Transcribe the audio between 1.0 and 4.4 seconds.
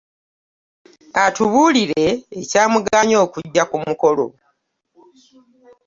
Atubuulire ekyamugaanyi okujja ku mukolo.